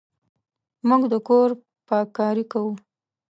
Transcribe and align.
موږ 0.87 1.01
د 1.11 1.13
کور 1.27 1.49
پاککاري 1.87 2.45
کوو. 2.51 2.73